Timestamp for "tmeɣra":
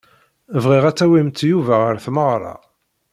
2.05-2.55